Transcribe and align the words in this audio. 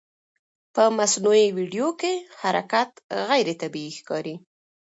په 0.73 0.83
مصنوعي 0.97 1.47
ویډیو 1.57 1.87
کې 2.01 2.13
حرکت 2.41 2.89
غیر 3.27 3.47
طبیعي 3.61 3.91
ښکاري. 3.99 4.35